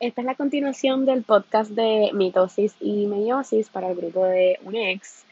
Esta 0.00 0.22
es 0.22 0.26
la 0.26 0.34
continuación 0.34 1.06
del 1.06 1.22
podcast 1.22 1.70
de 1.70 2.10
mitosis 2.12 2.74
y 2.80 3.06
meiosis 3.06 3.68
para 3.68 3.90
el 3.90 3.96
grupo 3.96 4.24
de 4.24 4.58
UNEX. 4.64 5.24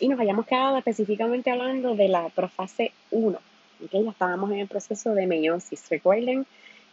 Y 0.00 0.08
nos 0.08 0.18
hayamos 0.18 0.46
quedado 0.46 0.76
específicamente 0.76 1.52
hablando 1.52 1.94
de 1.94 2.08
la 2.08 2.28
profase 2.30 2.90
1. 3.12 3.38
¿okay? 3.84 4.02
Ya 4.02 4.10
estábamos 4.10 4.50
en 4.50 4.58
el 4.58 4.66
proceso 4.66 5.14
de 5.14 5.28
meiosis. 5.28 5.88
Recuerden 5.88 6.44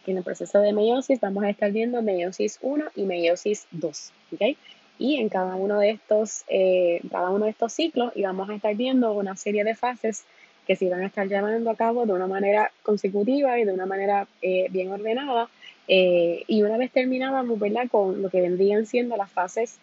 que 0.04 0.12
en 0.12 0.18
el 0.18 0.22
proceso 0.22 0.60
de 0.60 0.72
meiosis 0.72 1.18
vamos 1.20 1.42
a 1.42 1.50
estar 1.50 1.72
viendo 1.72 2.00
meiosis 2.02 2.60
1 2.62 2.84
y 2.94 3.02
meiosis 3.02 3.66
2. 3.72 4.12
¿okay? 4.34 4.56
Y 5.00 5.16
en 5.16 5.28
cada 5.28 5.56
uno 5.56 5.80
de 5.80 5.90
estos, 5.90 6.44
eh, 6.46 7.00
cada 7.10 7.30
uno 7.30 7.46
de 7.46 7.50
estos 7.50 7.72
ciclos 7.72 8.12
y 8.14 8.22
vamos 8.22 8.48
a 8.48 8.54
estar 8.54 8.76
viendo 8.76 9.12
una 9.12 9.34
serie 9.34 9.64
de 9.64 9.74
fases 9.74 10.24
que 10.68 10.76
se 10.76 10.88
van 10.88 11.02
a 11.02 11.06
estar 11.06 11.26
llevando 11.26 11.68
a 11.68 11.74
cabo 11.74 12.06
de 12.06 12.12
una 12.12 12.28
manera 12.28 12.70
consecutiva 12.84 13.58
y 13.58 13.64
de 13.64 13.72
una 13.72 13.86
manera 13.86 14.28
eh, 14.40 14.68
bien 14.70 14.92
ordenada 14.92 15.48
eh, 15.88 16.44
y 16.46 16.62
una 16.62 16.76
vez 16.76 16.90
terminábamos, 16.92 17.58
¿verdad? 17.58 17.88
Con 17.90 18.22
lo 18.22 18.30
que 18.30 18.40
vendrían 18.40 18.86
siendo 18.86 19.16
las 19.16 19.30
fases 19.30 19.78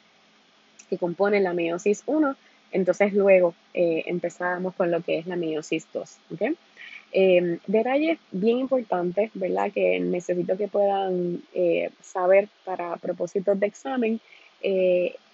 que 0.89 0.97
componen 0.97 1.43
la 1.43 1.53
meiosis 1.53 2.03
1, 2.05 2.35
entonces 2.71 3.13
luego 3.13 3.53
eh, 3.73 4.03
empezábamos 4.07 4.75
con 4.75 4.91
lo 4.91 5.01
que 5.01 5.19
es 5.19 5.27
la 5.27 5.35
meiosis 5.35 5.87
2, 5.93 6.17
¿ok? 6.33 6.41
Eh, 7.11 7.57
detalles 7.65 8.19
bien 8.31 8.59
importantes, 8.59 9.31
¿verdad? 9.33 9.71
Que 9.71 9.99
necesito 9.99 10.57
que 10.57 10.67
puedan 10.67 11.41
saber 12.01 12.47
para 12.65 12.95
propósitos 12.97 13.59
de 13.59 13.67
examen. 13.67 14.19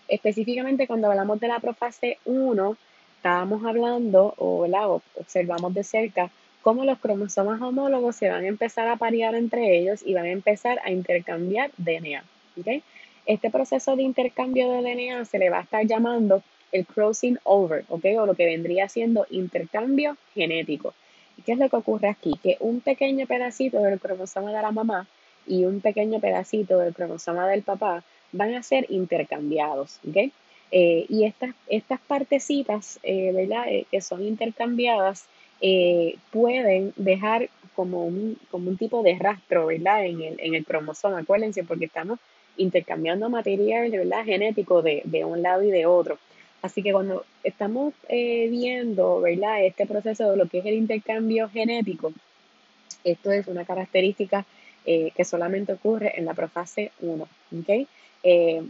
específicamente 0.08 0.88
cuando 0.88 1.10
hablamos 1.10 1.40
de 1.40 1.48
la 1.48 1.60
profase 1.60 2.20
1, 2.26 2.78
estábamos 3.18 3.66
hablando 3.66 4.34
o, 4.38 4.62
¿verdad? 4.62 5.02
observamos 5.16 5.74
de 5.74 5.84
cerca 5.84 6.32
cómo 6.66 6.84
los 6.84 6.98
cromosomas 6.98 7.62
homólogos 7.62 8.16
se 8.16 8.28
van 8.28 8.44
a 8.44 8.48
empezar 8.48 8.88
a 8.88 8.96
parear 8.96 9.36
entre 9.36 9.78
ellos 9.78 10.02
y 10.04 10.16
van 10.16 10.26
a 10.26 10.32
empezar 10.32 10.80
a 10.84 10.90
intercambiar 10.90 11.70
DNA. 11.78 12.24
Este 13.28 13.52
proceso 13.52 13.96
de 13.96 14.02
intercambio 14.02 14.72
de 14.72 14.82
DNA 14.82 15.26
se 15.26 15.38
le 15.38 15.52
va 15.52 15.60
a 15.60 15.62
estar 15.62 15.86
llamando 15.86 16.42
el 16.72 16.88
crossing 16.88 17.38
over, 17.44 17.86
o 17.88 18.00
lo 18.26 18.34
que 18.34 18.46
vendría 18.48 18.90
siendo 18.90 19.28
intercambio 19.30 20.18
genético. 20.34 20.96
¿Y 21.38 21.44
qué 21.44 21.52
es 21.52 21.60
lo 21.60 21.70
que 21.70 21.76
ocurre 21.76 22.08
aquí? 22.10 22.34
Que 22.42 22.58
un 22.60 22.82
pequeño 22.82 23.28
pedacito 23.28 23.80
del 23.84 24.00
cromosoma 24.00 24.52
de 24.52 24.64
la 24.64 24.72
mamá 24.72 25.08
y 25.46 25.66
un 25.66 25.82
pequeño 25.82 26.20
pedacito 26.20 26.80
del 26.80 26.96
cromosoma 26.96 27.48
del 27.48 27.62
papá 27.62 28.04
van 28.32 28.56
a 28.56 28.64
ser 28.64 28.88
intercambiados. 28.90 30.00
Eh, 30.72 31.06
y 31.10 31.26
estas, 31.26 31.54
estas 31.68 32.00
partecitas 32.00 33.00
eh, 33.04 33.32
¿verdad? 33.36 33.66
Eh, 33.68 33.86
que 33.92 34.02
son 34.02 34.26
intercambiadas 34.26 35.28
eh, 35.68 36.18
pueden 36.32 36.94
dejar 36.96 37.50
como 37.76 38.06
un, 38.06 38.38
como 38.52 38.70
un 38.70 38.78
tipo 38.78 39.02
de 39.02 39.18
rastro, 39.18 39.66
¿verdad? 39.66 40.06
En 40.06 40.22
el, 40.22 40.40
en 40.40 40.54
el 40.54 40.64
cromosoma, 40.64 41.18
acuérdense, 41.18 41.64
porque 41.64 41.86
estamos 41.86 42.20
intercambiando 42.56 43.32
material, 43.32 43.90
¿verdad? 43.90 44.26
Genético 44.26 44.84
de, 44.84 45.02
un 45.26 45.42
lado 45.42 45.64
y 45.64 45.72
de 45.72 45.88
otro. 45.88 46.20
Así 46.62 46.84
que 46.84 46.92
cuando 46.92 47.26
estamos 47.44 47.96
eh, 48.10 48.48
viendo, 48.52 49.22
¿verdad? 49.22 49.66
Este 49.66 49.88
proceso 49.88 50.30
de 50.30 50.38
lo 50.38 50.46
que 50.48 50.60
es 50.60 50.68
el 50.68 50.76
intercambio 50.76 51.50
genético, 51.50 52.14
esto 53.04 53.32
es 53.32 53.48
una 53.48 53.66
característica 53.66 54.46
eh, 54.86 55.10
que 55.16 55.26
solamente 55.26 55.74
ocurre 55.74 56.14
en 56.16 56.26
la 56.26 56.36
profase 56.36 56.92
1, 57.02 57.28
¿ok? 57.60 57.88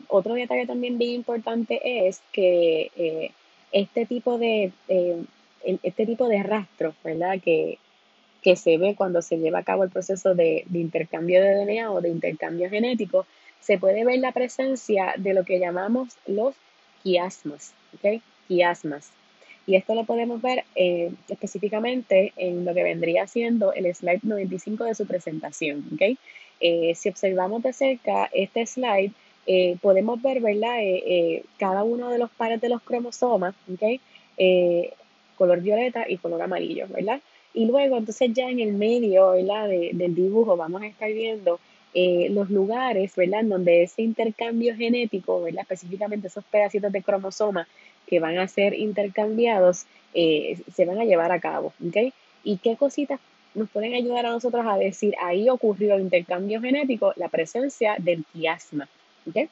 otro 0.10 0.34
detalle 0.34 0.66
también 0.66 0.98
bien 0.98 1.12
importante 1.12 2.08
es 2.08 2.22
que 2.34 3.32
este 3.72 4.06
tipo 4.06 4.38
de 4.38 4.74
este 5.84 6.06
tipo 6.06 6.28
de 6.28 6.44
rastros, 6.44 6.96
¿verdad? 7.04 7.40
Que, 7.44 7.80
que 8.46 8.56
se 8.56 8.78
ve 8.78 8.94
cuando 8.94 9.24
se 9.24 9.40
lleva 9.40 9.58
a 9.58 9.64
cabo 9.64 9.84
el 9.84 9.90
proceso 9.90 10.36
de, 10.36 10.66
intercambio 10.72 11.42
de 11.42 11.56
DNA 11.56 11.92
o 11.92 12.00
de 12.00 12.10
intercambio 12.10 12.70
genético, 12.70 13.26
se 13.60 13.80
puede 13.80 14.06
ver 14.06 14.20
la 14.20 14.34
presencia 14.34 15.16
de 15.18 15.34
lo 15.34 15.44
que 15.44 15.58
llamamos 15.58 16.10
los 16.28 16.54
quiasmas, 17.02 17.74
¿ok? 17.96 18.22
Quiasmas. 18.48 19.10
Y 19.66 19.74
esto 19.74 19.96
lo 19.96 20.04
podemos 20.04 20.44
ver 20.44 20.64
eh, 20.76 21.12
específicamente 21.28 22.34
en 22.38 22.66
lo 22.66 22.76
que 22.76 22.84
vendría 22.84 23.26
siendo 23.26 23.74
el 23.74 23.92
slide 23.96 24.20
95 24.22 24.84
de 24.84 24.94
su 24.94 25.08
presentación, 25.08 25.84
¿ok? 25.96 26.16
Eh, 26.60 26.94
si 26.94 27.10
observamos 27.10 27.64
de 27.64 27.74
cerca 27.74 28.30
este 28.32 28.68
slide, 28.68 29.12
eh, 29.48 29.76
podemos 29.82 30.22
ver, 30.22 30.40
¿verdad? 30.40 30.78
cada 31.58 31.84
uno 31.84 32.10
de 32.10 32.20
los 32.20 32.30
pares 32.30 32.62
de 32.62 32.70
los 32.70 32.84
cromosomas, 32.84 33.56
¿ok? 33.74 34.00
Color 35.36 35.62
violeta 35.62 36.06
y 36.08 36.18
color 36.18 36.42
amarillo, 36.42 36.88
¿verdad? 36.90 37.22
Y 37.54 37.66
luego, 37.66 37.98
entonces 37.98 38.32
ya 38.34 38.50
en 38.50 38.60
el 38.60 38.74
medio, 38.74 39.32
¿verdad? 39.32 39.70
del 39.70 40.14
dibujo 40.14 40.58
vamos 40.58 40.82
a 40.82 40.88
estar 40.88 41.12
viendo 41.12 41.60
eh, 41.94 42.28
los 42.32 42.50
lugares, 42.50 43.16
¿verdad? 43.16 43.40
En 43.40 43.50
donde 43.50 43.84
ese 43.84 44.02
intercambio 44.02 44.76
genético, 44.76 45.42
¿verdad? 45.42 45.62
Específicamente 45.62 46.28
esos 46.28 46.44
pedacitos 46.44 46.92
de 46.92 47.02
cromosoma 47.02 47.68
que 48.06 48.20
van 48.20 48.38
a 48.38 48.48
ser 48.48 48.74
intercambiados, 48.74 49.86
eh, 50.14 50.60
se 50.74 50.86
van 50.86 51.00
a 51.00 51.06
llevar 51.06 51.32
a 51.32 51.40
cabo, 51.40 51.74
¿ok? 51.88 52.14
¿Y 52.44 52.58
qué 52.58 52.76
cositas 52.76 53.20
nos 53.54 53.70
pueden 53.70 53.94
ayudar 53.94 54.26
a 54.26 54.32
nosotros 54.32 54.66
a 54.68 54.78
decir, 54.78 55.16
ahí 55.22 55.50
ocurrió 55.50 55.96
el 55.96 56.02
intercambio 56.02 56.60
genético, 56.60 57.14
la 57.16 57.30
presencia 57.30 57.96
del 57.98 58.26
quiasma, 58.34 58.90
¿ok? 59.30 59.50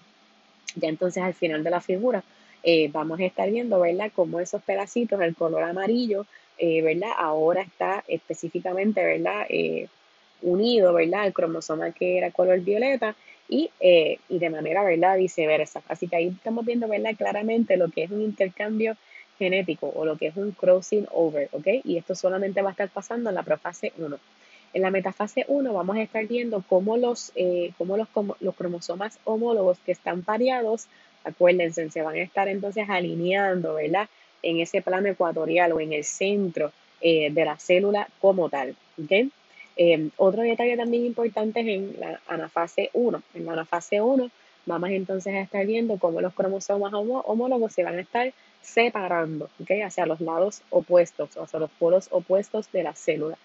Ya 0.75 0.89
entonces 0.89 1.23
al 1.23 1.33
final 1.33 1.63
de 1.63 1.69
la 1.69 1.79
figura 1.79 2.23
eh, 2.63 2.89
vamos 2.91 3.19
a 3.19 3.25
estar 3.25 3.49
viendo, 3.51 3.79
¿verdad?, 3.79 4.11
cómo 4.15 4.39
esos 4.39 4.61
pedacitos, 4.63 5.19
el 5.21 5.35
color 5.35 5.63
amarillo, 5.63 6.25
eh, 6.57 6.81
¿verdad?, 6.81 7.11
ahora 7.17 7.61
está 7.61 8.03
específicamente, 8.07 9.03
¿verdad?, 9.03 9.45
eh, 9.49 9.87
unido, 10.41 10.93
¿verdad?, 10.93 11.23
al 11.23 11.33
cromosoma 11.33 11.91
que 11.91 12.17
era 12.17 12.31
color 12.31 12.61
violeta 12.61 13.15
y, 13.49 13.69
y 13.81 14.39
de 14.39 14.49
manera, 14.49 14.83
¿verdad?, 14.83 15.17
viceversa. 15.17 15.81
Así 15.89 16.07
que 16.07 16.15
ahí 16.15 16.27
estamos 16.27 16.65
viendo, 16.65 16.87
¿verdad?, 16.87 17.15
claramente 17.17 17.75
lo 17.75 17.89
que 17.89 18.03
es 18.03 18.11
un 18.11 18.21
intercambio 18.21 18.95
genético 19.37 19.91
o 19.93 20.05
lo 20.05 20.17
que 20.17 20.27
es 20.27 20.37
un 20.37 20.51
crossing 20.51 21.07
over, 21.11 21.49
¿ok? 21.51 21.67
Y 21.83 21.97
esto 21.97 22.15
solamente 22.15 22.61
va 22.61 22.69
a 22.69 22.71
estar 22.71 22.89
pasando 22.89 23.29
en 23.29 23.35
la 23.35 23.43
profase 23.43 23.91
1. 23.97 24.17
En 24.73 24.81
la 24.81 24.89
metafase 24.89 25.45
1 25.47 25.73
vamos 25.73 25.97
a 25.97 26.01
estar 26.01 26.25
viendo 26.27 26.63
cómo 26.67 26.97
los, 26.97 27.33
cómo 27.77 27.97
los, 27.97 28.07
los 28.39 28.55
cromosomas 28.55 29.19
homólogos 29.23 29.79
que 29.85 29.91
están 29.91 30.23
pareados 30.23 30.87
Acuérdense, 31.23 31.89
se 31.89 32.01
van 32.01 32.15
a 32.15 32.21
estar 32.21 32.47
entonces 32.47 32.89
alineando, 32.89 33.75
¿verdad? 33.75 34.09
En 34.41 34.59
ese 34.59 34.81
plano 34.81 35.07
ecuatorial 35.07 35.71
o 35.71 35.79
en 35.79 35.93
el 35.93 36.03
centro 36.03 36.71
eh, 37.01 37.31
de 37.31 37.45
la 37.45 37.57
célula 37.57 38.07
como 38.21 38.49
tal. 38.49 38.75
¿okay? 39.03 39.29
Eh, 39.75 40.09
otro 40.17 40.43
detalle 40.43 40.77
también 40.77 41.05
importante 41.05 41.59
es 41.59 41.67
en 41.67 41.99
la 41.99 42.21
anafase 42.27 42.89
1. 42.93 43.23
En 43.33 43.45
la 43.45 43.53
anafase 43.53 44.01
1 44.01 44.29
vamos 44.65 44.89
entonces 44.91 45.33
a 45.33 45.41
estar 45.41 45.65
viendo 45.65 45.97
cómo 45.97 46.21
los 46.21 46.33
cromosomas 46.33 46.93
homólogos 46.93 47.73
se 47.73 47.83
van 47.83 47.97
a 47.97 48.01
estar 48.01 48.33
separando 48.61 49.49
¿okay? 49.61 49.81
hacia 49.81 50.05
los 50.05 50.21
lados 50.21 50.61
opuestos, 50.69 51.35
hacia 51.35 51.59
los 51.59 51.69
polos 51.71 52.07
opuestos 52.11 52.71
de 52.71 52.83
la 52.83 52.93
célula. 52.93 53.37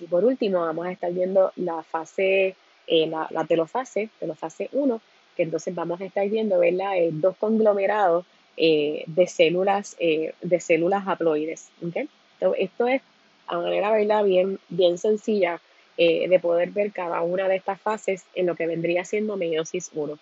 Y 0.00 0.06
por 0.06 0.24
último, 0.24 0.60
vamos 0.60 0.86
a 0.86 0.92
estar 0.92 1.12
viendo 1.12 1.52
la 1.56 1.82
fase, 1.82 2.56
eh, 2.86 3.06
la, 3.06 3.26
la 3.30 3.44
telofase, 3.44 4.10
telofase 4.18 4.68
1, 4.72 5.00
que 5.38 5.44
entonces 5.44 5.72
vamos 5.72 6.00
a 6.00 6.04
estar 6.04 6.28
viendo, 6.28 6.58
¿verdad? 6.58 6.98
Eh, 6.98 7.10
dos 7.12 7.36
conglomerados 7.36 8.26
eh, 8.56 9.04
de 9.06 9.28
células, 9.28 9.96
eh, 10.00 10.32
de 10.42 10.58
células 10.58 11.06
haploides. 11.06 11.68
¿okay? 11.86 12.08
esto 12.58 12.88
es 12.88 13.02
a 13.46 13.58
manera, 13.58 13.92
¿verdad? 13.92 14.24
Bien, 14.24 14.58
bien 14.68 14.98
sencilla 14.98 15.60
de 15.96 16.38
poder 16.40 16.70
ver 16.70 16.92
cada 16.92 17.22
una 17.22 17.48
de 17.48 17.56
estas 17.56 17.80
fases 17.80 18.24
en 18.36 18.46
lo 18.46 18.54
que 18.54 18.68
vendría 18.68 19.04
siendo 19.04 19.36
meiosis 19.36 19.90
1. 19.92 20.16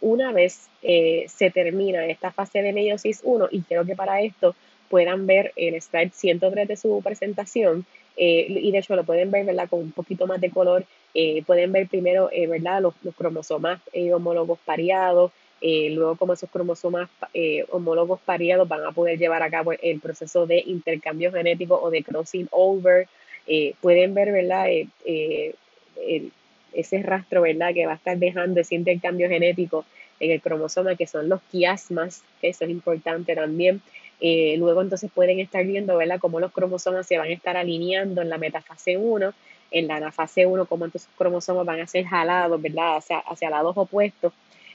Una 0.00 0.32
vez 0.32 0.70
se 0.80 1.50
termina 1.52 2.06
esta 2.06 2.30
fase 2.30 2.62
de 2.62 2.72
meiosis 2.72 3.20
1, 3.22 3.48
y 3.50 3.60
creo 3.60 3.84
que 3.84 3.94
para 3.94 4.22
esto 4.22 4.54
puedan 4.88 5.26
ver 5.26 5.52
el 5.56 5.82
slide 5.82 6.12
103 6.14 6.66
de 6.66 6.76
su 6.78 7.02
presentación, 7.04 7.84
y 8.18 8.70
de 8.72 8.78
hecho 8.78 8.96
lo 8.96 9.04
pueden 9.04 9.30
ver, 9.30 9.46
¿verdad? 9.46 9.68
Con 9.68 9.80
un 9.80 9.92
poquito 9.92 10.26
más 10.26 10.40
de 10.40 10.50
color 10.50 10.84
eh, 11.14 11.42
pueden 11.46 11.72
ver 11.72 11.88
primero, 11.88 12.28
eh, 12.32 12.46
¿verdad?, 12.46 12.82
los, 12.82 12.94
cromosomas 13.16 13.80
eh, 13.92 14.12
homólogos 14.12 14.58
pareados, 14.64 15.32
luego 15.60 16.14
como 16.16 16.34
esos 16.34 16.48
cromosomas 16.50 17.08
homólogos 17.70 18.20
pareados 18.20 18.68
van 18.68 18.84
a 18.84 18.92
poder 18.92 19.18
llevar 19.18 19.42
a 19.42 19.50
cabo 19.50 19.72
el 19.72 19.98
proceso 19.98 20.46
de 20.46 20.62
intercambio 20.64 21.32
genético 21.32 21.80
o 21.80 21.90
de 21.90 22.04
crossing 22.04 22.46
over. 22.52 23.08
pueden 23.80 24.14
ver, 24.14 24.30
¿verdad?, 24.30 24.68
ese 26.72 27.02
rastro, 27.02 27.42
¿verdad?, 27.42 27.74
que 27.74 27.86
va 27.86 27.92
a 27.92 27.96
estar 27.96 28.16
dejando 28.18 28.60
ese 28.60 28.76
intercambio 28.76 29.28
genético 29.28 29.84
en 30.20 30.30
el 30.30 30.40
cromosoma, 30.40 30.94
que 30.94 31.06
son 31.08 31.28
los 31.28 31.40
quiasmas, 31.50 32.22
que 32.40 32.50
eso 32.50 32.64
es 32.64 32.70
importante 32.70 33.34
también. 33.34 33.80
Luego 34.20 34.82
entonces 34.82 35.10
pueden 35.14 35.38
estar 35.40 35.64
viendo, 35.64 35.96
¿verdad?, 35.96 36.18
cómo 36.20 36.40
los 36.40 36.52
cromosomas 36.52 37.06
se 37.06 37.18
van 37.18 37.28
a 37.28 37.32
estar 37.32 37.56
alineando 37.56 38.22
en 38.22 38.28
la 38.28 38.38
metafase 38.38 38.96
1 38.96 39.32
en 39.70 39.88
la 39.88 40.12
fase 40.12 40.46
1, 40.46 40.66
cómo 40.66 40.84
entonces 40.86 41.08
cromosomas 41.16 41.66
van 41.66 41.80
a 41.80 41.86
ser 41.86 42.04
jalados, 42.04 42.60
¿verdad? 42.60 42.96
Hacia, 42.96 43.18
hacia 43.18 43.50
lados 43.50 43.76
opuestos. 43.76 44.32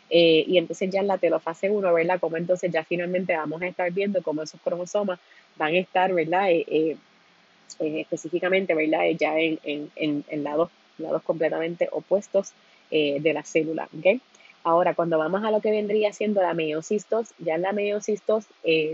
Eh, 0.10 0.46
y 0.48 0.58
entonces 0.58 0.90
ya 0.92 1.00
en 1.00 1.08
la 1.08 1.18
telofase 1.18 1.70
1, 1.70 1.94
¿verdad? 1.94 2.20
Como 2.20 2.38
entonces 2.38 2.72
ya 2.72 2.84
finalmente 2.84 3.36
vamos 3.36 3.62
a 3.62 3.68
estar 3.68 3.92
viendo 3.92 4.22
cómo 4.22 4.44
esos 4.44 4.62
cromosomas 4.62 5.20
van 5.56 5.74
a 5.74 5.80
estar, 5.80 6.14
¿verdad? 6.14 6.52
Eh, 6.52 6.98
eh, 7.80 8.02
específicamente, 8.02 8.76
¿verdad? 8.76 9.02
Ya 9.18 9.40
en, 9.40 9.60
en, 9.64 10.24
en, 10.28 10.44
lados, 10.44 10.70
lados 10.98 11.24
completamente 11.24 11.90
opuestos 11.92 12.52
de 12.92 13.34
la 13.34 13.42
célula. 13.42 13.90
¿okay? 13.98 14.22
Ahora, 14.64 14.94
cuando 14.94 15.18
vamos 15.18 15.44
a 15.44 15.52
lo 15.52 15.60
que 15.62 15.72
vendría 15.72 16.14
siendo 16.14 16.42
la 16.42 16.54
meiosis 16.54 17.08
2, 17.10 17.34
ya 17.40 17.58
la 17.58 17.74
meiosis 17.74 18.22
2 18.26 18.46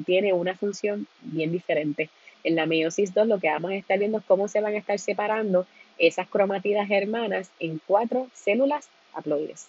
tiene 0.05 0.33
una 0.33 0.55
función 0.55 1.07
bien 1.21 1.51
diferente. 1.51 2.09
En 2.43 2.55
la 2.55 2.65
meiosis 2.65 3.13
2 3.13 3.27
lo 3.27 3.39
que 3.39 3.49
vamos 3.49 3.71
a 3.71 3.75
estar 3.75 3.99
viendo 3.99 4.17
es 4.17 4.23
cómo 4.25 4.47
se 4.47 4.61
van 4.61 4.73
a 4.73 4.77
estar 4.77 4.97
separando 4.97 5.67
esas 5.97 6.27
cromatidas 6.27 6.89
hermanas 6.89 7.51
en 7.59 7.79
cuatro 7.85 8.27
células 8.33 8.89
haploides. 9.13 9.67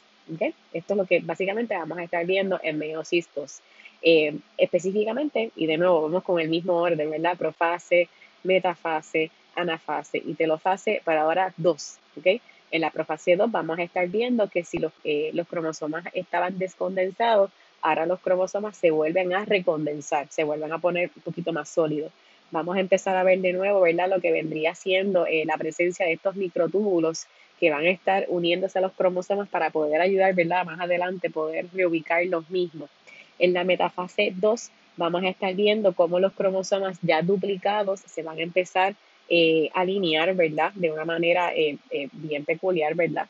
Esto 0.73 0.95
es 0.95 0.97
lo 0.97 1.07
que 1.07 1.21
básicamente 1.21 1.77
vamos 1.77 1.99
a 1.99 2.05
estar 2.05 2.25
viendo 2.25 2.61
en 2.63 2.79
meiosis 2.79 3.29
2. 3.35 3.61
Eh, 4.03 4.39
específicamente, 4.57 5.51
y 5.57 5.67
de 5.67 5.77
nuevo 5.77 6.03
vamos 6.03 6.23
con 6.23 6.41
el 6.41 6.49
mismo 6.49 6.77
orden, 6.77 7.11
¿verdad? 7.11 7.37
Profase, 7.37 8.09
metafase, 8.45 9.31
anafase 9.55 10.19
y 10.25 10.35
telofase 10.35 11.03
para 11.05 11.23
ahora 11.23 11.53
2. 11.57 11.99
En 12.71 12.81
la 12.83 12.91
profase 12.91 13.37
2 13.37 13.51
vamos 13.51 13.79
a 13.79 13.83
estar 13.83 14.09
viendo 14.09 14.49
que 14.49 14.65
si 14.65 14.79
los, 14.79 14.93
eh, 15.05 15.31
los 15.35 15.49
cromosomas 15.49 16.05
estaban 16.13 16.59
descondensados, 16.59 17.51
ahora 17.83 18.07
los 18.07 18.21
cromosomas 18.21 18.77
se 18.77 18.91
vuelven 18.91 19.33
a 19.33 19.45
recondensar, 19.45 20.29
se 20.31 20.45
vuelven 20.45 20.73
a 20.73 20.79
poner 20.79 21.11
un 21.17 21.23
poquito 21.23 21.53
más 21.53 21.69
sólidos 21.69 22.13
vamos 22.51 22.77
a 22.77 22.81
empezar 22.81 23.17
a 23.17 23.23
ver 23.23 23.41
de 23.41 23.53
nuevo, 23.53 23.81
¿verdad? 23.81 24.09
Lo 24.09 24.21
que 24.21 24.33
vendría 24.33 24.75
siendo 24.75 25.27
eh, 25.27 25.45
la 25.47 25.57
presencia 25.57 26.07
de 26.07 26.13
estos 26.13 26.37
microtúbulos 26.37 27.27
que 27.59 27.71
van 27.71 27.85
a 27.85 27.91
estar 27.91 28.27
uniéndose 28.29 28.79
a 28.79 28.83
los 28.83 28.93
cromosomas 28.93 29.49
para 29.49 29.71
poder 29.71 30.01
ayudar, 30.01 30.35
¿verdad? 30.35 30.65
Más 30.65 30.81
adelante 30.81 31.31
poder 31.31 31.67
reubicar 31.73 32.25
los 32.27 32.49
mismos. 32.51 32.91
En 33.39 33.53
la 33.53 33.65
metafase 33.65 34.33
2 34.35 34.71
vamos 34.97 35.23
a 35.23 35.29
estar 35.29 35.55
viendo 35.55 35.95
cómo 35.95 36.21
los 36.21 36.33
cromosomas 36.33 36.99
ya 37.03 37.23
duplicados 37.23 38.01
se 38.01 38.23
van 38.23 38.39
a 38.39 38.43
empezar 38.43 38.95
eh, 39.31 39.71
alinear, 39.75 40.35
¿verdad? 40.35 40.73
De 40.75 40.93
una 40.93 41.05
manera 41.05 41.53
eh, 41.55 41.79
bien 42.13 42.45
peculiar, 42.45 42.95
¿verdad? 42.95 43.27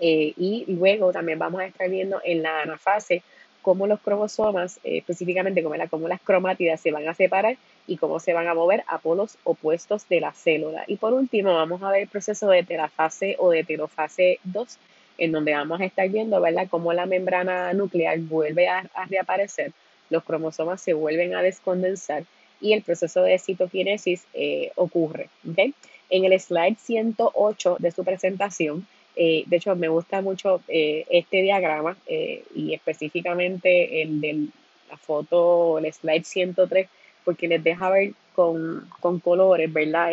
y 0.00 0.64
luego 0.68 1.10
también 1.10 1.40
vamos 1.40 1.60
a 1.60 1.66
estar 1.66 1.90
viendo 1.90 2.20
en 2.24 2.40
la 2.44 2.62
anafase 2.62 3.24
cómo 3.68 3.86
los 3.86 4.00
cromosomas, 4.00 4.78
eh, 4.84 4.98
específicamente 4.98 5.62
cómo, 5.62 5.76
la, 5.76 5.88
cómo 5.88 6.08
las 6.08 6.22
cromátidas 6.22 6.80
se 6.80 6.90
van 6.90 7.06
a 7.06 7.12
separar 7.12 7.58
y 7.86 7.98
cómo 7.98 8.20
se 8.20 8.32
van 8.32 8.48
a 8.48 8.54
mover 8.54 8.82
a 8.86 8.98
polos 8.98 9.36
opuestos 9.44 10.08
de 10.08 10.20
la 10.20 10.32
célula. 10.32 10.84
Y 10.86 10.96
por 10.96 11.12
último, 11.12 11.54
vamos 11.54 11.82
a 11.82 11.90
ver 11.90 12.02
el 12.02 12.08
proceso 12.08 12.48
de 12.48 12.62
terafase 12.62 13.36
o 13.38 13.50
de 13.50 13.64
terofase 13.64 14.38
2, 14.44 14.78
en 15.18 15.32
donde 15.32 15.52
vamos 15.52 15.82
a 15.82 15.84
estar 15.84 16.08
viendo, 16.08 16.40
¿verdad?, 16.40 16.68
cómo 16.70 16.94
la 16.94 17.04
membrana 17.04 17.72
nuclear 17.74 18.18
vuelve 18.20 18.68
a, 18.68 18.88
reaparecer, 19.08 19.72
los 20.08 20.24
cromosomas 20.24 20.80
se 20.80 20.94
vuelven 20.94 21.34
a 21.34 21.42
descondensar 21.42 22.24
y 22.60 22.72
el 22.72 22.82
proceso 22.82 23.22
de 23.22 23.38
citoquinesis 23.38 24.24
eh, 24.34 24.72
ocurre. 24.76 25.28
¿okay? 25.50 25.74
En 26.10 26.24
el 26.24 26.38
slide 26.40 26.76
108 26.78 27.76
de 27.78 27.90
su 27.90 28.04
presentación, 28.04 28.86
eh, 29.20 29.42
de 29.46 29.56
hecho, 29.56 29.74
me 29.74 29.88
gusta 29.88 30.22
mucho 30.22 30.62
eh, 30.68 31.04
este 31.10 31.42
diagrama 31.42 31.96
eh, 32.06 32.44
y 32.54 32.72
específicamente 32.72 34.00
el 34.00 34.20
de 34.20 34.46
la 34.88 34.96
foto, 34.96 35.78
el 35.78 35.92
slide 35.92 36.22
103, 36.24 36.88
porque 37.24 37.48
les 37.48 37.64
deja 37.64 37.90
ver 37.90 38.12
con, 38.36 38.88
colores, 39.24 39.72
¿verdad? 39.72 40.12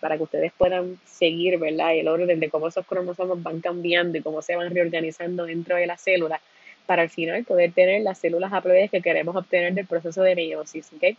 para 0.00 0.16
que 0.16 0.24
ustedes 0.24 0.52
puedan 0.58 0.98
seguir, 1.06 1.56
¿verdad? 1.58 1.94
El 1.94 2.08
orden 2.08 2.40
de 2.40 2.50
cómo 2.50 2.66
esos 2.66 2.84
cromosomas 2.84 3.40
van 3.40 3.60
cambiando 3.60 4.18
y 4.18 4.22
cómo 4.22 4.42
se 4.42 4.56
van 4.56 4.74
reorganizando 4.74 5.46
dentro 5.46 5.76
de 5.76 5.86
la 5.86 5.96
célula 5.96 6.40
para 6.84 7.02
al 7.02 7.10
final 7.10 7.44
poder 7.44 7.72
tener 7.72 8.02
las 8.02 8.18
células 8.18 8.52
haploides 8.52 8.90
que 8.90 9.02
queremos 9.02 9.36
obtener 9.36 9.72
del 9.72 9.86
proceso 9.86 10.22
de 10.22 10.34
meiosis, 10.34 10.90
¿ok? 10.94 11.16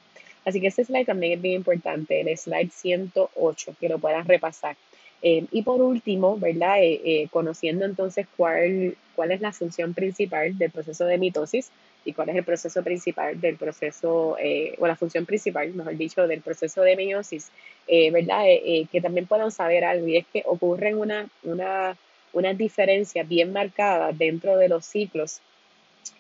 Así 0.48 0.62
que 0.62 0.68
este 0.68 0.86
slide 0.86 1.06
también 1.06 1.34
es 1.34 1.42
bien 1.42 1.56
importante, 1.56 2.22
el 2.22 2.38
slide 2.38 2.72
108, 2.72 3.76
que 3.82 3.90
lo 3.90 4.00
puedan 4.00 4.26
repasar. 4.26 4.78
Eh, 5.22 5.46
y 5.52 5.62
por 5.64 5.82
último, 5.82 6.38
¿verdad? 6.38 6.82
Eh, 6.82 7.02
eh, 7.04 7.28
conociendo 7.32 7.84
entonces 7.84 8.28
cuál, 8.38 8.96
cuál 9.14 9.32
es 9.34 9.42
la 9.42 9.52
función 9.52 9.94
principal 9.94 10.58
del 10.58 10.72
proceso 10.72 11.04
de 11.04 11.18
mitosis 11.18 11.70
y 12.06 12.14
cuál 12.14 12.30
es 12.30 12.38
el 12.38 12.46
proceso 12.46 12.82
principal 12.82 13.42
del 13.42 13.58
proceso, 13.58 14.38
o 14.78 14.88
la 14.88 14.96
función 14.96 15.26
principal, 15.26 15.74
mejor 15.74 15.98
dicho, 15.98 16.26
del 16.26 16.40
proceso 16.40 16.82
de 16.82 16.96
meiosis, 16.96 17.52
¿verdad? 17.86 18.46
que 18.90 19.02
también 19.02 19.28
puedan 19.28 19.52
saber 19.52 19.84
algo 19.84 20.08
y 20.08 20.16
es 20.16 20.26
que 20.32 20.44
ocurren 20.46 20.98
una, 20.98 21.28
una, 21.44 21.98
unas 22.32 22.58
diferencias 22.58 23.28
bien 23.28 23.52
marcadas 23.52 24.18
dentro 24.18 24.56
de 24.56 24.70
los 24.70 24.86
ciclos, 24.86 25.42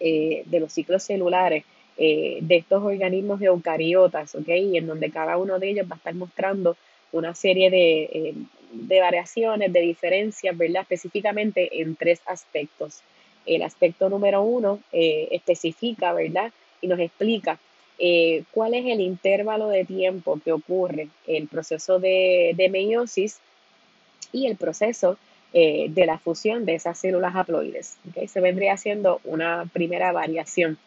de 0.01 0.59
los 0.59 0.73
ciclos 0.73 1.03
celulares. 1.03 1.63
De 1.97 2.55
estos 2.55 2.83
organismos 2.83 3.41
eucariotas, 3.41 4.35
¿ok? 4.35 4.47
En 4.49 4.85
donde 4.87 5.09
cada 5.09 5.37
uno 5.37 5.57
de 5.57 5.69
ellos 5.69 5.87
va 5.89 5.95
a 5.95 5.97
estar 5.97 6.13
mostrando 6.13 6.77
una 7.11 7.33
serie 7.33 7.71
de, 7.71 8.35
de 8.71 8.99
variaciones, 8.99 9.71
de 9.71 9.81
diferencias, 9.81 10.57
¿verdad? 10.57 10.83
Específicamente 10.83 11.81
en 11.81 11.95
tres 11.95 12.21
aspectos. 12.25 13.01
El 13.45 13.61
aspecto 13.63 14.09
número 14.09 14.41
uno 14.41 14.79
eh, 14.91 15.29
especifica, 15.31 16.13
¿verdad? 16.13 16.51
Y 16.81 16.87
nos 16.87 16.99
explica 16.99 17.59
eh, 17.97 18.43
cuál 18.51 18.73
es 18.73 18.85
el 18.85 19.01
intervalo 19.01 19.69
de 19.69 19.85
tiempo 19.85 20.39
que 20.43 20.51
ocurre 20.51 21.07
el 21.25 21.47
proceso 21.47 21.99
de, 21.99 22.67
meiosis 22.71 23.39
y 24.31 24.47
el 24.47 24.57
proceso 24.57 25.17
eh, 25.53 25.87
de 25.89 26.05
la 26.05 26.19
fusión 26.19 26.65
de 26.65 26.75
esas 26.75 26.99
células 26.99 27.35
haploides. 27.35 27.97
¿okay? 28.09 28.27
Se 28.27 28.41
vendría 28.41 28.73
haciendo 28.73 29.21
una 29.23 29.65
primera 29.71 30.11
variación. 30.11 30.77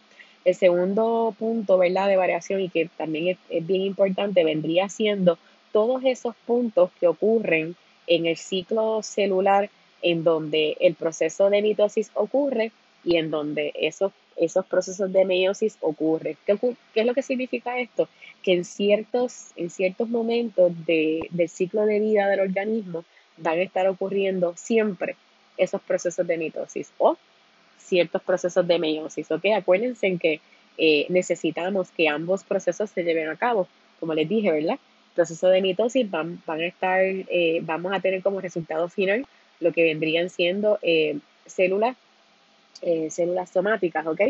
El 0.44 0.54
segundo 0.54 1.34
punto, 1.38 1.78
¿verdad? 1.78 2.08
De 2.08 2.16
variación 2.16 2.60
y 2.60 2.68
que 2.68 2.88
también 2.96 3.28
es, 3.28 3.38
es 3.50 3.66
bien 3.66 3.82
importante, 3.82 4.44
vendría 4.44 4.88
siendo 4.88 5.38
todos 5.72 6.02
esos 6.04 6.34
puntos 6.46 6.90
que 6.98 7.06
ocurren 7.06 7.76
en 8.06 8.26
el 8.26 8.36
ciclo 8.36 9.02
celular 9.02 9.70
en 10.02 10.24
donde 10.24 10.76
el 10.80 10.94
proceso 10.94 11.50
de 11.50 11.62
mitosis 11.62 12.10
ocurre 12.14 12.72
y 13.04 13.16
en 13.16 13.30
donde 13.30 13.72
esos, 13.76 14.12
esos 14.36 14.66
procesos 14.66 15.12
de 15.12 15.24
meiosis 15.24 15.76
ocurren. 15.80 16.36
¿Qué, 16.46 16.58
es 16.94 17.06
lo 17.06 17.14
que 17.14 17.22
significa 17.22 17.78
esto? 17.78 18.08
Que 18.42 18.54
en 18.54 18.64
ciertos, 18.64 19.52
en 19.56 19.70
ciertos 19.70 20.08
momentos 20.08 20.72
de, 20.86 21.28
del 21.30 21.48
ciclo 21.48 21.86
de 21.86 22.00
vida 22.00 22.28
del 22.28 22.40
organismo 22.40 23.04
van 23.36 23.58
a 23.58 23.62
estar 23.62 23.86
ocurriendo 23.88 24.54
siempre 24.56 25.16
esos 25.56 25.80
procesos 25.82 26.26
de 26.26 26.36
mitosis 26.38 26.90
o 26.98 27.16
ciertos 27.80 28.22
procesos 28.22 28.66
de 28.66 28.78
meiosis. 28.78 29.30
¿ok? 29.30 29.46
Acuérdense 29.56 30.06
en 30.06 30.18
que 30.18 30.40
eh, 30.78 31.06
necesitamos 31.08 31.90
que 31.90 32.08
ambos 32.08 32.44
procesos 32.44 32.90
se 32.90 33.02
lleven 33.02 33.28
a 33.28 33.36
cabo, 33.36 33.66
como 33.98 34.14
les 34.14 34.28
dije, 34.28 34.50
¿verdad? 34.50 34.78
proceso 35.14 35.48
de 35.48 35.60
mitosis 35.60 36.08
van, 36.08 36.40
van 36.46 36.60
a 36.60 36.66
estar, 36.66 37.00
eh, 37.02 37.60
vamos 37.62 37.92
a 37.92 38.00
tener 38.00 38.22
como 38.22 38.40
resultado 38.40 38.88
final 38.88 39.26
lo 39.58 39.72
que 39.72 39.82
vendrían 39.84 40.30
siendo 40.30 40.78
eh, 40.82 41.18
células, 41.46 41.96
células 43.10 43.50
somáticas, 43.50 44.06
¿ok? 44.06 44.20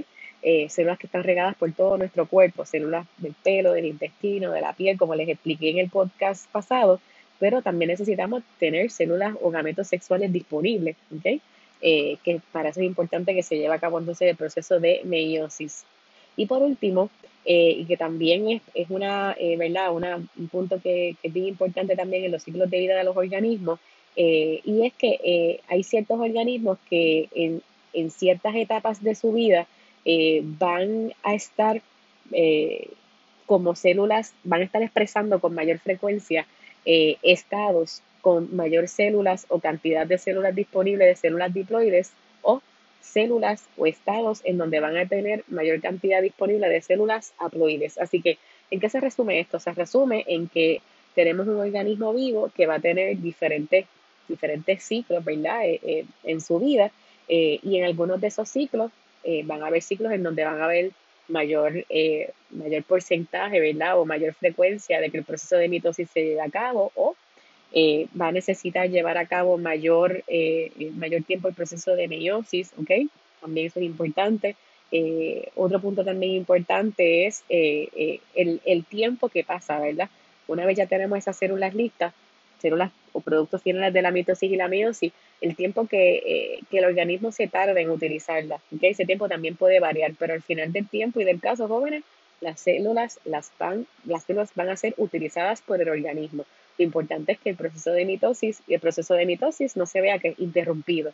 células 0.69 0.99
que 0.99 1.07
están 1.07 1.23
regadas 1.23 1.55
por 1.55 1.71
todo 1.71 1.97
nuestro 1.97 2.27
cuerpo, 2.27 2.65
células 2.65 3.07
del 3.19 3.35
pelo, 3.45 3.75
del 3.75 3.85
intestino, 3.85 4.51
de 4.51 4.61
la 4.61 4.73
piel, 4.73 4.99
como 4.99 5.15
les 5.15 5.29
expliqué 5.29 5.71
en 5.71 5.79
el 5.79 5.89
podcast 5.89 6.51
pasado, 6.51 7.01
pero 7.39 7.63
también 7.63 7.91
necesitamos 7.91 8.43
tener 8.59 8.91
células 8.91 9.35
o 9.41 9.51
gametos 9.51 9.87
sexuales 9.87 10.33
disponibles, 10.33 10.97
¿ok? 11.17 11.41
Que 11.81 12.41
para 12.53 12.69
eso 12.69 12.81
es 12.81 12.87
importante 12.87 13.35
que 13.35 13.43
se 13.43 13.57
lleve 13.57 13.75
a 13.75 13.79
cabo 13.79 13.99
entonces 13.99 14.29
el 14.29 14.37
proceso 14.37 14.81
de 14.81 15.01
meiosis. 15.05 15.85
Y 16.37 16.47
por 16.47 16.63
último, 16.63 17.11
eh, 17.45 17.75
y 17.79 17.85
que 17.87 17.97
también 17.97 18.49
es, 18.49 18.63
es 18.75 18.91
una, 18.91 19.35
eh, 19.39 19.57
¿verdad? 19.57 19.93
un 19.93 20.49
punto 20.49 20.81
que, 20.81 21.17
es 21.23 21.33
bien 21.33 21.47
importante 21.47 21.97
también 21.97 22.25
en 22.25 22.33
los 22.33 22.43
ciclos 22.43 22.71
de 22.71 22.79
vida 22.79 22.97
de 22.97 23.05
los 23.05 23.17
organismos, 23.17 23.81
eh, 24.17 24.61
y 24.65 24.85
es 24.85 24.93
que 24.95 25.61
hay 25.69 25.83
ciertos 25.83 26.21
organismos 26.21 26.79
que 26.89 27.29
en, 27.35 27.63
en, 27.93 28.11
ciertas 28.11 28.55
etapas 28.57 29.03
de 29.03 29.15
su 29.15 29.33
vida 29.33 29.67
van 30.59 31.13
a 31.23 31.35
estar 31.35 31.81
como 33.47 33.75
células, 33.75 34.35
van 34.45 34.63
a 34.63 34.65
estar 34.65 34.83
expresando 34.83 35.41
con 35.41 35.55
mayor 35.55 35.79
frecuencia 35.79 36.47
estados 36.85 38.03
con 38.21 38.55
mayor 38.55 38.89
células 38.89 39.47
o 39.49 39.61
cantidad 39.61 40.07
de 40.07 40.19
células 40.19 40.55
disponibles 40.55 41.09
de 41.09 41.17
células 41.17 41.53
diploides 41.53 42.12
o 42.43 42.62
células 43.00 43.65
o 43.77 43.87
estados 43.87 44.41
en 44.45 44.59
donde 44.59 44.81
van 44.81 44.97
a 44.97 45.07
tener 45.07 45.45
mayor 45.49 45.81
cantidad 45.81 46.23
disponible 46.23 46.69
de 46.69 46.81
células 46.81 47.33
haploides. 47.39 47.99
Así 47.99 48.23
que, 48.23 48.39
¿en 48.71 48.81
qué 48.81 48.89
se 48.89 49.00
resume 49.00 49.41
esto? 49.41 49.59
Se 49.59 49.73
resume 49.73 50.25
en 50.29 50.49
que 50.49 50.81
tenemos 51.15 51.47
un 51.49 51.59
organismo 51.59 52.15
vivo 52.15 52.50
que 52.55 52.67
va 52.67 52.77
a 52.77 52.81
tener 52.81 53.19
diferentes, 53.19 53.87
diferentes 54.29 54.83
ciclos, 54.83 55.25
¿verdad? 55.25 55.67
Eh, 55.67 55.81
eh, 55.83 56.05
en 56.25 56.41
su 56.41 56.59
vida 56.61 56.91
eh, 57.29 57.59
y 57.62 57.79
en 57.79 57.85
algunos 57.85 58.21
de 58.21 58.29
esos 58.29 58.49
ciclos 58.49 58.91
van 59.45 59.62
a 59.62 59.67
haber 59.67 59.83
ciclos 59.83 60.12
en 60.12 60.23
donde 60.23 60.45
van 60.45 60.62
a 60.62 60.65
haber 60.65 60.93
mayor, 61.29 61.85
mayor 62.50 62.83
porcentaje, 62.85 63.61
¿verdad? 63.61 64.00
O 64.00 64.07
mayor 64.07 64.33
frecuencia 64.33 64.99
de 64.99 65.11
que 65.11 65.19
el 65.19 65.25
proceso 65.25 65.57
de 65.57 65.69
mitosis 65.69 66.09
se 66.09 66.25
lleve 66.25 66.41
a 66.41 66.49
cabo 66.49 66.91
o 66.95 67.15
eh, 67.73 68.09
va 68.21 68.29
a 68.29 68.33
necesitar 68.33 68.89
llevar 68.89 69.19
a 69.19 69.27
cabo 69.27 69.59
mayor, 69.59 70.25
eh, 70.27 70.73
mayor 70.95 71.23
tiempo 71.23 71.49
el 71.49 71.55
proceso 71.55 71.95
de 71.95 72.09
meiosis, 72.09 72.73
¿ok? 72.79 73.09
También 73.41 73.67
eso 73.67 73.81
es 73.81 73.87
importante. 73.87 74.57
Eh, 74.93 75.50
otro 75.55 75.81
punto 75.81 76.05
también 76.05 76.33
importante 76.33 77.27
es 77.27 77.45
el, 77.49 78.61
el, 78.65 78.85
tiempo 78.85 79.29
que 79.29 79.45
pasa, 79.45 79.79
¿verdad? 79.79 80.09
Una 80.49 80.67
vez 80.67 80.77
ya 80.77 80.87
tenemos 80.87 81.19
esas 81.19 81.37
células 81.37 81.75
listas, 81.75 82.12
células 82.61 82.91
o 83.12 83.21
productos 83.21 83.62
finales 83.62 83.93
de 83.93 84.03
la 84.03 84.11
mitosis 84.11 84.50
y 84.50 84.57
la 84.57 84.69
meiosis, 84.69 85.12
el 85.41 85.57
tiempo 85.57 85.87
que, 85.87 86.17
eh, 86.17 86.61
el 86.71 86.85
organismo 86.85 87.33
se 87.33 87.49
tarda 87.49 87.81
en 87.81 87.91
utilizarla. 87.91 88.61
Ese 88.81 89.05
tiempo 89.05 89.29
también 89.29 89.57
puede 89.57 89.81
variar, 89.81 90.12
pero 90.19 90.35
al 90.35 90.43
final 90.43 90.73
del 90.73 90.89
tiempo 90.89 91.21
y 91.21 91.25
del 91.25 91.41
caso, 91.41 91.69
jóvenes, 91.69 92.05
las 92.41 92.61
células, 92.61 93.21
las, 93.25 93.53
van, 93.59 93.87
las 94.05 94.25
células 94.25 94.50
van 94.55 94.71
a 94.71 94.77
ser 94.77 94.95
utilizadas 94.97 95.62
por 95.62 95.81
el 95.81 95.89
organismo. 95.89 96.45
Lo 96.81 96.85
importante 96.85 97.33
es 97.33 97.39
que 97.39 97.51
el 97.51 97.57
proceso 97.57 97.93
de 97.93 98.07
mitosis 98.07 98.63
y 98.67 98.73
el 98.73 98.81
proceso 98.81 99.13
de 99.13 99.27
mitosis 99.27 99.77
no 99.77 99.85
se 99.85 100.01
vea 100.01 100.19
que 100.19 100.35
interrumpido. 100.39 101.13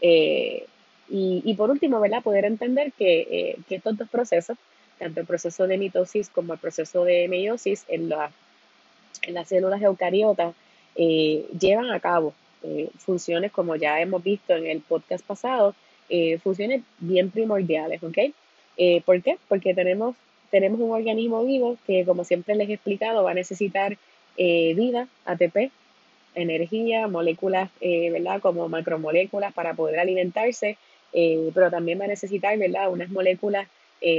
Eh, 0.00 0.66
y, 1.08 1.54
por 1.54 1.70
último, 1.70 2.00
¿verdad? 2.00 2.24
poder 2.24 2.44
entender 2.44 2.92
que, 2.92 3.20
eh, 3.20 3.56
que, 3.68 3.76
estos 3.76 3.96
dos 3.96 4.08
procesos, 4.08 4.58
tanto 4.98 5.20
el 5.20 5.26
proceso 5.26 5.68
de 5.68 5.78
mitosis 5.78 6.28
como 6.28 6.54
el 6.54 6.58
proceso 6.58 7.04
de 7.04 7.28
meiosis 7.28 7.84
en, 7.86 8.12
en 9.22 9.34
las 9.34 9.48
células 9.48 9.80
eucariotas, 9.80 10.56
eh, 10.96 11.46
llevan 11.56 11.92
a 11.92 12.00
cabo 12.00 12.34
funciones, 12.98 13.52
como 13.52 13.76
ya 13.76 14.00
hemos 14.00 14.24
visto 14.24 14.56
en 14.56 14.66
el 14.66 14.80
podcast 14.80 15.24
pasado, 15.24 15.76
funciones 16.42 16.82
bien 16.98 17.30
primordiales. 17.30 18.02
¿ok? 18.02 18.18
¿Por 19.04 19.22
qué? 19.22 19.38
Porque 19.46 19.72
tenemos, 19.72 20.16
tenemos 20.50 20.80
un 20.80 20.90
organismo 20.90 21.44
vivo 21.44 21.76
que, 21.86 22.04
como 22.04 22.24
siempre 22.24 22.56
les 22.56 22.68
he 22.68 22.72
explicado, 22.72 23.22
va 23.22 23.30
a 23.30 23.34
necesitar 23.34 23.98
eh, 24.36 24.74
vida, 24.74 25.08
ATP, 25.24 25.70
energía, 26.34 27.06
moléculas, 27.06 27.70
eh, 27.80 28.10
¿verdad? 28.10 28.40
Como 28.40 28.68
macromoléculas 28.68 29.52
para 29.52 29.74
poder 29.74 30.00
alimentarse, 30.00 30.76
eh, 31.12 31.50
pero 31.54 31.70
también 31.70 32.00
va 32.00 32.04
a 32.04 32.08
necesitar, 32.08 32.58
¿verdad? 32.58 32.90
Unas 32.90 33.10
moléculas 33.10 33.68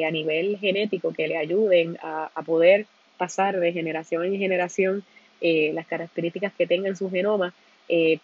a 0.03 0.09
nivel 0.09 0.57
genético 0.57 1.13
que 1.13 1.27
le 1.27 1.37
ayuden 1.37 1.95
a, 2.01 2.31
poder 2.43 2.87
pasar 3.19 3.59
de 3.59 3.71
generación 3.71 4.25
en 4.25 4.39
generación 4.39 5.03
las 5.39 5.85
características 5.85 6.53
que 6.53 6.65
tenga 6.65 6.87
en 6.87 6.95
su 6.95 7.11
genoma, 7.11 7.53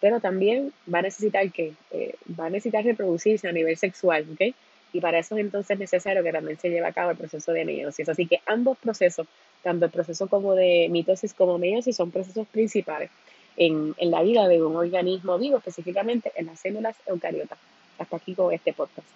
pero 0.00 0.18
también 0.18 0.72
va 0.92 0.98
a 0.98 1.02
necesitar 1.02 1.52
que, 1.52 1.74
va 2.36 2.46
a 2.46 2.50
necesitar 2.50 2.84
reproducirse 2.84 3.46
a 3.46 3.52
nivel 3.52 3.76
sexual, 3.76 4.26
¿ok? 4.32 4.56
Y 4.92 5.00
para 5.00 5.18
eso 5.18 5.36
es 5.36 5.40
entonces 5.40 5.78
necesario 5.78 6.22
que 6.22 6.32
también 6.32 6.58
se 6.58 6.68
lleve 6.68 6.86
a 6.86 6.92
cabo 6.92 7.10
el 7.12 7.16
proceso 7.16 7.52
de 7.52 7.64
meiosis. 7.64 8.08
Así 8.08 8.26
que 8.26 8.40
ambos 8.46 8.76
procesos, 8.78 9.26
tanto 9.62 9.86
el 9.86 9.90
proceso 9.90 10.28
como 10.28 10.54
de 10.54 10.88
mitosis 10.90 11.34
como 11.34 11.58
meiosis, 11.58 11.96
son 11.96 12.10
procesos 12.10 12.46
principales 12.48 13.10
en, 13.56 13.94
en 13.98 14.10
la 14.10 14.22
vida 14.22 14.48
de 14.48 14.62
un 14.62 14.76
organismo 14.76 15.38
vivo, 15.38 15.58
específicamente 15.58 16.32
en 16.36 16.46
las 16.46 16.60
células 16.60 16.96
eucariotas. 17.06 17.58
Hasta 17.98 18.16
aquí 18.16 18.34
con 18.34 18.52
este 18.52 18.72
podcast. 18.72 19.06